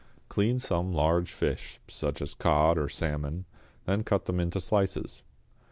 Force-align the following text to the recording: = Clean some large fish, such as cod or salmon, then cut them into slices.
= 0.17 0.29
Clean 0.29 0.57
some 0.57 0.91
large 0.91 1.31
fish, 1.31 1.79
such 1.87 2.23
as 2.23 2.33
cod 2.33 2.75
or 2.79 2.89
salmon, 2.89 3.45
then 3.85 4.03
cut 4.03 4.25
them 4.25 4.39
into 4.39 4.59
slices. 4.59 5.21